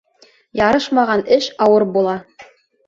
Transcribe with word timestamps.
Ярышмаған 0.61 1.23
эш 1.39 1.51
ауыр 1.67 1.89
була. 2.01 2.21